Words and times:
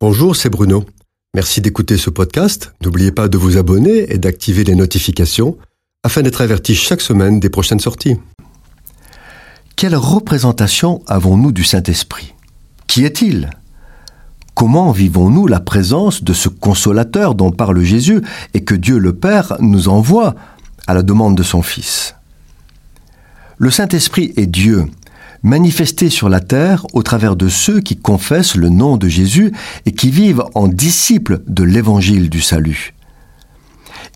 Bonjour, 0.00 0.36
c'est 0.36 0.48
Bruno. 0.48 0.84
Merci 1.34 1.60
d'écouter 1.60 1.96
ce 1.96 2.08
podcast. 2.08 2.72
N'oubliez 2.84 3.10
pas 3.10 3.26
de 3.26 3.36
vous 3.36 3.56
abonner 3.56 4.12
et 4.12 4.18
d'activer 4.18 4.62
les 4.62 4.76
notifications 4.76 5.58
afin 6.04 6.22
d'être 6.22 6.40
averti 6.40 6.76
chaque 6.76 7.00
semaine 7.00 7.40
des 7.40 7.50
prochaines 7.50 7.80
sorties. 7.80 8.16
Quelle 9.74 9.96
représentation 9.96 11.02
avons-nous 11.08 11.50
du 11.50 11.64
Saint-Esprit? 11.64 12.34
Qui 12.86 13.04
est-il? 13.04 13.50
Comment 14.54 14.92
vivons-nous 14.92 15.48
la 15.48 15.58
présence 15.58 16.22
de 16.22 16.32
ce 16.32 16.48
consolateur 16.48 17.34
dont 17.34 17.50
parle 17.50 17.82
Jésus 17.82 18.22
et 18.54 18.62
que 18.62 18.76
Dieu 18.76 18.98
le 18.98 19.16
Père 19.16 19.56
nous 19.58 19.88
envoie 19.88 20.36
à 20.86 20.94
la 20.94 21.02
demande 21.02 21.36
de 21.36 21.42
son 21.42 21.62
Fils? 21.62 22.14
Le 23.56 23.72
Saint-Esprit 23.72 24.32
est 24.36 24.46
Dieu, 24.46 24.86
manifesté 25.42 26.10
sur 26.10 26.28
la 26.28 26.40
terre 26.40 26.86
au 26.92 27.02
travers 27.02 27.36
de 27.36 27.48
ceux 27.48 27.80
qui 27.80 27.96
confessent 27.96 28.56
le 28.56 28.68
nom 28.68 28.96
de 28.96 29.08
Jésus 29.08 29.52
et 29.86 29.92
qui 29.92 30.10
vivent 30.10 30.44
en 30.54 30.68
disciples 30.68 31.42
de 31.46 31.64
l'évangile 31.64 32.30
du 32.30 32.40
salut. 32.40 32.94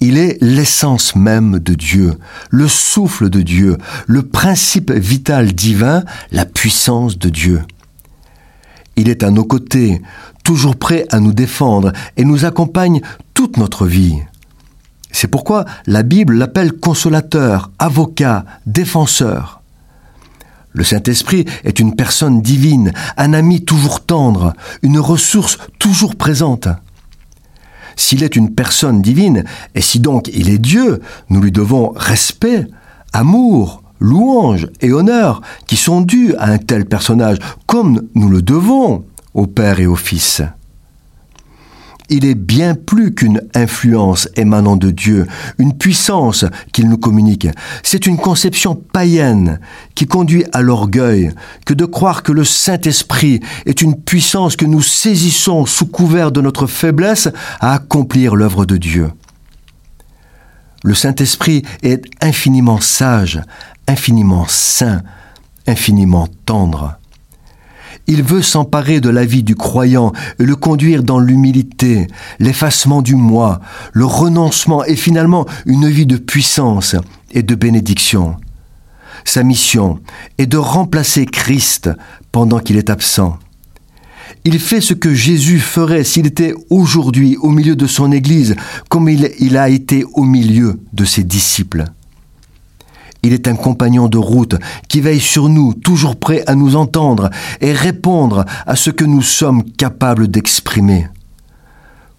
Il 0.00 0.16
est 0.16 0.38
l'essence 0.40 1.16
même 1.16 1.58
de 1.58 1.74
Dieu, 1.74 2.14
le 2.50 2.68
souffle 2.68 3.30
de 3.30 3.42
Dieu, 3.42 3.78
le 4.06 4.22
principe 4.22 4.92
vital 4.92 5.52
divin, 5.52 6.04
la 6.30 6.44
puissance 6.44 7.18
de 7.18 7.28
Dieu. 7.28 7.62
Il 8.94 9.08
est 9.08 9.24
à 9.24 9.30
nos 9.30 9.44
côtés, 9.44 10.00
toujours 10.44 10.76
prêt 10.76 11.06
à 11.10 11.18
nous 11.18 11.32
défendre 11.32 11.92
et 12.16 12.24
nous 12.24 12.44
accompagne 12.44 13.00
toute 13.34 13.56
notre 13.56 13.86
vie. 13.86 14.18
C'est 15.10 15.28
pourquoi 15.28 15.64
la 15.86 16.02
Bible 16.02 16.34
l'appelle 16.34 16.72
consolateur, 16.72 17.70
avocat, 17.78 18.44
défenseur. 18.66 19.57
Le 20.72 20.84
Saint-Esprit 20.84 21.44
est 21.64 21.80
une 21.80 21.94
personne 21.94 22.42
divine, 22.42 22.92
un 23.16 23.32
ami 23.32 23.64
toujours 23.64 24.04
tendre, 24.04 24.52
une 24.82 24.98
ressource 24.98 25.58
toujours 25.78 26.16
présente. 26.16 26.68
S'il 27.96 28.22
est 28.22 28.36
une 28.36 28.54
personne 28.54 29.02
divine, 29.02 29.44
et 29.74 29.80
si 29.80 29.98
donc 29.98 30.28
il 30.32 30.50
est 30.50 30.58
Dieu, 30.58 31.00
nous 31.30 31.40
lui 31.40 31.50
devons 31.50 31.92
respect, 31.96 32.66
amour, 33.12 33.82
louange 33.98 34.68
et 34.80 34.92
honneur 34.92 35.40
qui 35.66 35.76
sont 35.76 36.00
dus 36.00 36.34
à 36.36 36.50
un 36.50 36.58
tel 36.58 36.84
personnage, 36.84 37.38
comme 37.66 38.02
nous 38.14 38.28
le 38.28 38.42
devons 38.42 39.04
au 39.34 39.46
Père 39.46 39.80
et 39.80 39.86
au 39.86 39.96
Fils 39.96 40.42
il 42.08 42.24
est 42.24 42.34
bien 42.34 42.74
plus 42.74 43.14
qu'une 43.14 43.42
influence 43.54 44.28
émanant 44.36 44.76
de 44.76 44.90
Dieu, 44.90 45.26
une 45.58 45.76
puissance 45.76 46.44
qu'il 46.72 46.88
nous 46.88 46.98
communique. 46.98 47.48
C'est 47.82 48.06
une 48.06 48.16
conception 48.16 48.74
païenne 48.74 49.60
qui 49.94 50.06
conduit 50.06 50.44
à 50.52 50.62
l'orgueil 50.62 51.30
que 51.66 51.74
de 51.74 51.84
croire 51.84 52.22
que 52.22 52.32
le 52.32 52.44
Saint-Esprit 52.44 53.40
est 53.66 53.82
une 53.82 54.00
puissance 54.00 54.56
que 54.56 54.64
nous 54.64 54.82
saisissons 54.82 55.66
sous 55.66 55.86
couvert 55.86 56.32
de 56.32 56.40
notre 56.40 56.66
faiblesse 56.66 57.28
à 57.60 57.74
accomplir 57.74 58.36
l'œuvre 58.36 58.64
de 58.64 58.76
Dieu. 58.76 59.10
Le 60.84 60.94
Saint-Esprit 60.94 61.62
est 61.82 62.04
infiniment 62.22 62.80
sage, 62.80 63.40
infiniment 63.88 64.46
saint, 64.48 65.02
infiniment 65.66 66.28
tendre. 66.46 66.97
Il 68.10 68.22
veut 68.22 68.40
s'emparer 68.40 69.00
de 69.02 69.10
la 69.10 69.26
vie 69.26 69.42
du 69.42 69.54
croyant 69.54 70.12
et 70.38 70.44
le 70.44 70.56
conduire 70.56 71.02
dans 71.02 71.18
l'humilité, 71.18 72.06
l'effacement 72.38 73.02
du 73.02 73.14
moi, 73.14 73.60
le 73.92 74.06
renoncement 74.06 74.82
et 74.82 74.96
finalement 74.96 75.44
une 75.66 75.88
vie 75.88 76.06
de 76.06 76.16
puissance 76.16 76.96
et 77.30 77.42
de 77.42 77.54
bénédiction. 77.54 78.36
Sa 79.26 79.42
mission 79.42 80.00
est 80.38 80.46
de 80.46 80.56
remplacer 80.56 81.26
Christ 81.26 81.90
pendant 82.32 82.60
qu'il 82.60 82.78
est 82.78 82.88
absent. 82.88 83.38
Il 84.44 84.58
fait 84.58 84.80
ce 84.80 84.94
que 84.94 85.12
Jésus 85.12 85.58
ferait 85.58 86.04
s'il 86.04 86.26
était 86.26 86.54
aujourd'hui 86.70 87.36
au 87.42 87.50
milieu 87.50 87.76
de 87.76 87.86
son 87.86 88.10
Église, 88.10 88.56
comme 88.88 89.10
il, 89.10 89.32
il 89.38 89.58
a 89.58 89.68
été 89.68 90.04
au 90.14 90.22
milieu 90.22 90.80
de 90.94 91.04
ses 91.04 91.24
disciples. 91.24 91.84
Il 93.28 93.34
est 93.34 93.46
un 93.46 93.56
compagnon 93.56 94.08
de 94.08 94.16
route 94.16 94.54
qui 94.88 95.02
veille 95.02 95.20
sur 95.20 95.50
nous, 95.50 95.74
toujours 95.74 96.16
prêt 96.16 96.42
à 96.46 96.54
nous 96.54 96.76
entendre 96.76 97.28
et 97.60 97.74
répondre 97.74 98.46
à 98.66 98.74
ce 98.74 98.88
que 98.88 99.04
nous 99.04 99.20
sommes 99.20 99.70
capables 99.72 100.28
d'exprimer. 100.28 101.08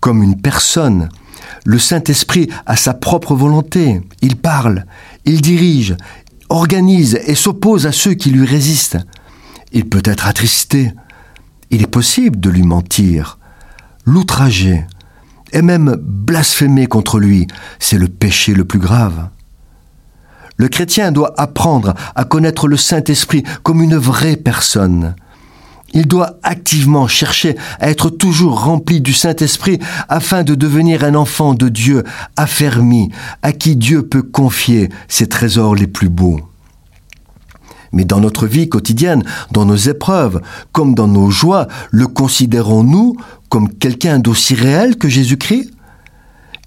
Comme 0.00 0.22
une 0.22 0.40
personne, 0.40 1.08
le 1.64 1.80
Saint-Esprit 1.80 2.48
a 2.66 2.76
sa 2.76 2.94
propre 2.94 3.34
volonté. 3.34 4.00
Il 4.20 4.36
parle, 4.36 4.84
il 5.24 5.40
dirige, 5.40 5.96
organise 6.50 7.18
et 7.26 7.34
s'oppose 7.34 7.88
à 7.88 7.90
ceux 7.90 8.14
qui 8.14 8.30
lui 8.30 8.46
résistent. 8.46 9.04
Il 9.72 9.88
peut 9.88 10.02
être 10.04 10.28
attristé. 10.28 10.92
Il 11.70 11.82
est 11.82 11.88
possible 11.88 12.38
de 12.38 12.48
lui 12.48 12.62
mentir, 12.62 13.40
l'outrager 14.04 14.86
et 15.52 15.62
même 15.62 15.96
blasphémer 16.00 16.86
contre 16.86 17.18
lui. 17.18 17.48
C'est 17.80 17.98
le 17.98 18.06
péché 18.06 18.54
le 18.54 18.64
plus 18.64 18.78
grave. 18.78 19.30
Le 20.56 20.68
chrétien 20.68 21.12
doit 21.12 21.34
apprendre 21.38 21.94
à 22.14 22.24
connaître 22.24 22.68
le 22.68 22.76
Saint-Esprit 22.76 23.42
comme 23.62 23.82
une 23.82 23.96
vraie 23.96 24.36
personne. 24.36 25.14
Il 25.94 26.06
doit 26.06 26.38
activement 26.42 27.06
chercher 27.06 27.56
à 27.78 27.90
être 27.90 28.08
toujours 28.08 28.62
rempli 28.62 29.00
du 29.00 29.12
Saint-Esprit 29.12 29.78
afin 30.08 30.42
de 30.42 30.54
devenir 30.54 31.04
un 31.04 31.14
enfant 31.14 31.54
de 31.54 31.68
Dieu 31.68 32.04
affermi, 32.36 33.10
à 33.42 33.52
qui 33.52 33.76
Dieu 33.76 34.02
peut 34.02 34.22
confier 34.22 34.88
ses 35.08 35.26
trésors 35.26 35.74
les 35.74 35.86
plus 35.86 36.08
beaux. 36.08 36.40
Mais 37.92 38.06
dans 38.06 38.20
notre 38.20 38.46
vie 38.46 38.70
quotidienne, 38.70 39.22
dans 39.50 39.66
nos 39.66 39.76
épreuves, 39.76 40.40
comme 40.72 40.94
dans 40.94 41.08
nos 41.08 41.30
joies, 41.30 41.68
le 41.90 42.06
considérons-nous 42.06 43.16
comme 43.50 43.68
quelqu'un 43.68 44.18
d'aussi 44.18 44.54
réel 44.54 44.96
que 44.96 45.10
Jésus-Christ? 45.10 45.70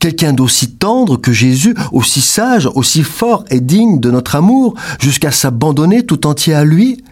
Quelqu'un 0.06 0.34
d'aussi 0.34 0.70
tendre 0.70 1.18
que 1.18 1.34
Jésus, 1.34 1.74
aussi 1.92 2.22
sage, 2.22 2.70
aussi 2.76 3.02
fort 3.02 3.44
et 3.50 3.60
digne 3.60 4.00
de 4.00 4.12
notre 4.12 4.36
amour, 4.36 4.76
jusqu'à 5.00 5.32
s'abandonner 5.32 6.06
tout 6.06 6.28
entier 6.28 6.54
à 6.54 6.64
lui? 6.64 7.04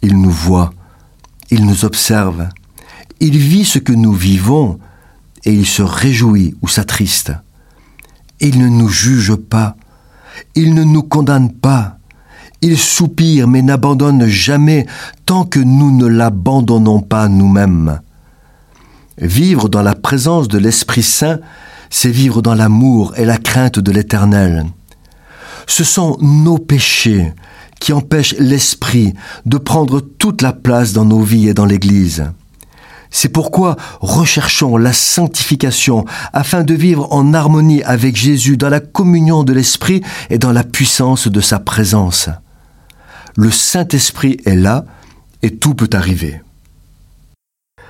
Il 0.00 0.18
nous 0.18 0.30
voit, 0.30 0.72
il 1.50 1.66
nous 1.66 1.84
observe, 1.84 2.48
il 3.20 3.36
vit 3.36 3.66
ce 3.66 3.78
que 3.78 3.92
nous 3.92 4.14
vivons, 4.14 4.78
et 5.44 5.52
il 5.52 5.66
se 5.66 5.82
réjouit 5.82 6.54
ou 6.62 6.68
s'attriste. 6.68 7.32
Il 8.40 8.58
ne 8.58 8.68
nous 8.68 8.88
juge 8.88 9.34
pas, 9.34 9.76
il 10.54 10.72
ne 10.72 10.84
nous 10.84 11.02
condamne 11.02 11.52
pas, 11.52 11.98
il 12.62 12.78
soupire 12.78 13.46
mais 13.46 13.60
n'abandonne 13.60 14.26
jamais 14.26 14.86
tant 15.26 15.44
que 15.44 15.60
nous 15.60 15.94
ne 15.94 16.06
l'abandonnons 16.06 17.02
pas 17.02 17.28
nous-mêmes. 17.28 18.00
Vivre 19.20 19.68
dans 19.68 19.82
la 19.82 19.94
présence 19.94 20.48
de 20.48 20.58
l'Esprit 20.58 21.02
Saint, 21.02 21.40
c'est 21.90 22.10
vivre 22.10 22.42
dans 22.42 22.54
l'amour 22.54 23.14
et 23.16 23.24
la 23.24 23.38
crainte 23.38 23.78
de 23.78 23.90
l'Éternel. 23.90 24.64
Ce 25.66 25.84
sont 25.84 26.16
nos 26.20 26.58
péchés 26.58 27.32
qui 27.80 27.92
empêchent 27.92 28.36
l'Esprit 28.38 29.14
de 29.46 29.58
prendre 29.58 30.00
toute 30.00 30.42
la 30.42 30.52
place 30.52 30.92
dans 30.92 31.04
nos 31.04 31.22
vies 31.22 31.48
et 31.48 31.54
dans 31.54 31.64
l'Église. 31.64 32.30
C'est 33.10 33.30
pourquoi 33.30 33.76
recherchons 34.00 34.76
la 34.76 34.92
sanctification 34.92 36.04
afin 36.32 36.62
de 36.62 36.74
vivre 36.74 37.08
en 37.10 37.32
harmonie 37.32 37.82
avec 37.82 38.16
Jésus 38.16 38.56
dans 38.56 38.68
la 38.68 38.80
communion 38.80 39.44
de 39.44 39.52
l'Esprit 39.52 40.02
et 40.30 40.38
dans 40.38 40.52
la 40.52 40.64
puissance 40.64 41.26
de 41.26 41.40
sa 41.40 41.58
présence. 41.58 42.28
Le 43.36 43.50
Saint-Esprit 43.50 44.36
est 44.44 44.56
là 44.56 44.84
et 45.42 45.56
tout 45.56 45.74
peut 45.74 45.90
arriver. 45.92 46.42